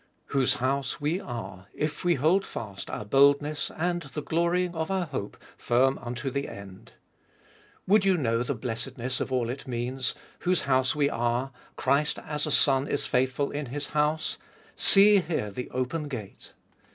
[0.33, 5.05] Whose house we are, if we hold fast our boldness and the glorying of our
[5.05, 6.93] hope firm unto the end.
[7.85, 12.47] Would you know the blessedness of all it means, Whose house we are, Christ as
[12.47, 14.39] a Son is faithful in His house,
[14.75, 16.53] see here the open gate.